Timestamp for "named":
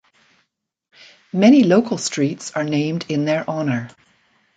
2.63-3.05